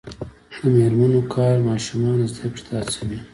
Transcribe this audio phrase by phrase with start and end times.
[0.61, 3.19] د میرمنو کار د ماشومانو زدکړې ته هڅوي.